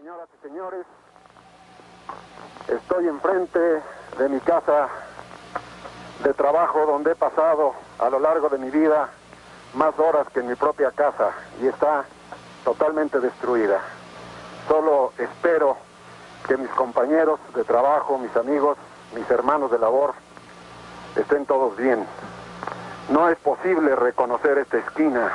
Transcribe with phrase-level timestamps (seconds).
[0.00, 0.86] Señoras y señores,
[2.68, 3.82] estoy enfrente
[4.16, 4.88] de mi casa
[6.24, 9.10] de trabajo donde he pasado a lo largo de mi vida
[9.74, 12.06] más horas que en mi propia casa y está
[12.64, 13.78] totalmente destruida.
[14.68, 15.76] Solo espero
[16.48, 18.78] que mis compañeros de trabajo, mis amigos,
[19.14, 20.14] mis hermanos de labor,
[21.14, 22.06] estén todos bien.
[23.10, 25.30] No es posible reconocer esta esquina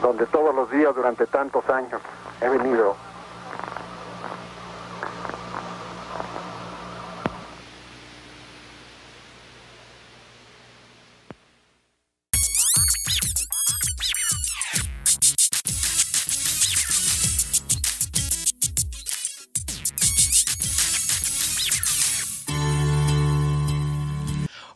[0.00, 2.00] donde todos los días durante tantos años
[2.40, 2.94] he venido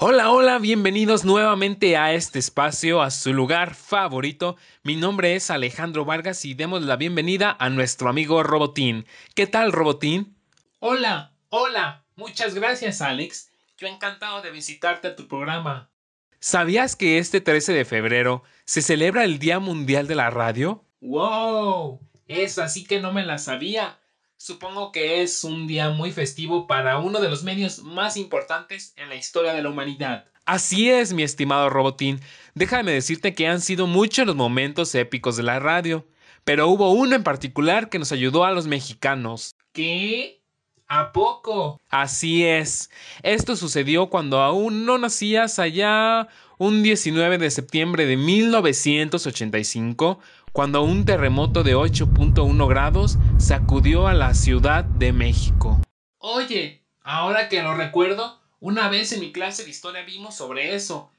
[0.09, 4.57] Hola, hola, bienvenidos nuevamente a este espacio, a su lugar favorito.
[4.85, 9.05] Mi nombre es Alejandro Vargas y demos la bienvenida a nuestro amigo Robotín.
[9.35, 10.37] ¿Qué tal, Robotín?
[10.79, 13.51] Hola, hola, muchas gracias, Alex.
[13.79, 15.91] Yo encantado de visitarte a tu programa.
[16.39, 20.85] ¿Sabías que este 13 de febrero se celebra el Día Mundial de la Radio?
[21.01, 21.99] ¡Wow!
[22.29, 23.99] Es así que no me la sabía.
[24.39, 29.09] Supongo que es un día muy festivo para uno de los medios más importantes en
[29.09, 30.27] la historia de la humanidad.
[30.45, 32.21] Así es, mi estimado Robotín.
[32.55, 36.07] Déjame decirte que han sido muchos los momentos épicos de la radio,
[36.45, 39.55] pero hubo uno en particular que nos ayudó a los mexicanos.
[39.73, 40.46] ¿Qué?
[40.89, 41.81] ¿A poco?
[41.91, 42.91] Así es.
[43.25, 46.29] Esto sucedió cuando aún no nacías allá
[46.59, 50.21] un 19 de septiembre de 1985,
[50.53, 55.81] cuando un terremoto de 8.1 grados sacudió a la Ciudad de México.
[56.19, 61.11] Oye, ahora que lo recuerdo, una vez en mi clase de historia vimos sobre eso.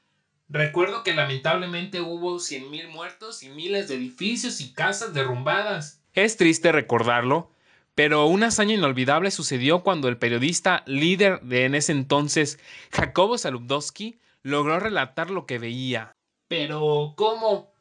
[0.48, 6.00] Recuerdo que lamentablemente hubo 100.000 muertos y miles de edificios y casas derrumbadas.
[6.14, 7.50] Es triste recordarlo,
[7.98, 12.60] pero una hazaña inolvidable sucedió cuando el periodista líder de en ese entonces,
[12.92, 16.12] Jacobo Saludowski, logró relatar lo que veía.
[16.46, 17.72] Pero, ¿cómo?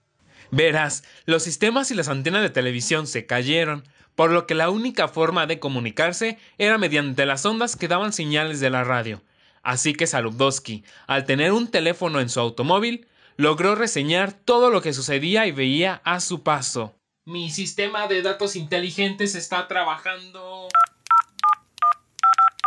[0.49, 3.83] Verás, los sistemas y las antenas de televisión se cayeron,
[4.15, 8.59] por lo que la única forma de comunicarse era mediante las ondas que daban señales
[8.59, 9.21] de la radio.
[9.61, 14.93] Así que Saludowski, al tener un teléfono en su automóvil, logró reseñar todo lo que
[14.93, 16.96] sucedía y veía a su paso.
[17.27, 20.69] Mi sistema de datos inteligentes está trabajando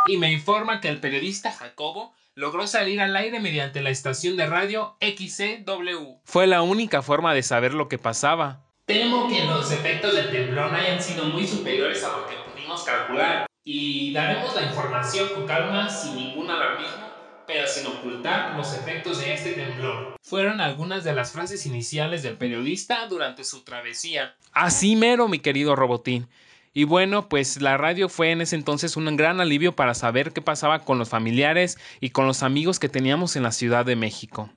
[0.06, 4.44] y me informa que el periodista Jacobo logró salir al aire mediante la estación de
[4.44, 6.18] radio XCW.
[6.24, 8.60] Fue la única forma de saber lo que pasaba.
[8.84, 13.46] Temo que los efectos del temblor hayan sido muy superiores a lo que pudimos calcular
[13.64, 17.19] y daremos la información con calma sin ningún alarmismo
[17.52, 20.16] pero sin ocultar los efectos de este temblor.
[20.22, 24.34] Fueron algunas de las frases iniciales del periodista durante su travesía.
[24.52, 26.28] Así mero, mi querido Robotín.
[26.72, 30.40] Y bueno, pues la radio fue en ese entonces un gran alivio para saber qué
[30.40, 34.48] pasaba con los familiares y con los amigos que teníamos en la Ciudad de México.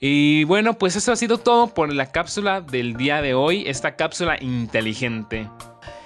[0.00, 3.94] Y bueno, pues eso ha sido todo por la cápsula del día de hoy, esta
[3.94, 5.48] cápsula inteligente.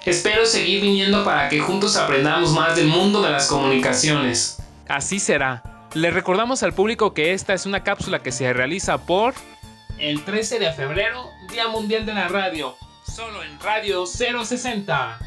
[0.05, 4.59] Espero seguir viniendo para que juntos aprendamos más del mundo de las comunicaciones.
[4.87, 5.74] Así será.
[5.95, 9.35] Le recordamos al público que esta es una cápsula que se realiza por...
[9.97, 15.24] El 13 de febrero, Día Mundial de la Radio, solo en Radio 060.